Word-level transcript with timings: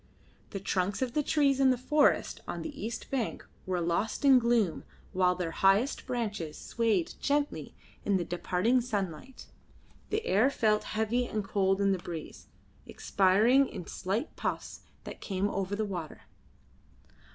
The 0.49 0.59
trunks 0.59 1.03
of 1.03 1.13
the 1.13 1.21
trees 1.21 1.59
in 1.59 1.69
the 1.69 1.77
forest 1.77 2.41
on 2.47 2.63
the 2.63 2.83
east 2.85 3.11
bank 3.11 3.45
were 3.67 3.79
lost 3.79 4.25
in 4.25 4.39
gloom 4.39 4.83
while 5.13 5.35
their 5.35 5.51
highest 5.51 6.07
branches 6.07 6.57
swayed 6.57 7.13
gently 7.19 7.75
in 8.03 8.17
the 8.17 8.25
departing 8.25 8.81
sunlight. 8.81 9.45
The 10.09 10.25
air 10.25 10.49
felt 10.49 10.85
heavy 10.95 11.27
and 11.27 11.43
cold 11.43 11.79
in 11.79 11.91
the 11.91 11.99
breeze, 11.99 12.47
expiring 12.87 13.67
in 13.69 13.85
slight 13.85 14.35
puffs 14.35 14.79
that 15.03 15.21
came 15.21 15.47
over 15.49 15.75
the 15.75 15.85
water. 15.85 16.21